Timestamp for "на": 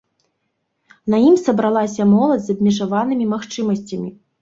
1.15-1.19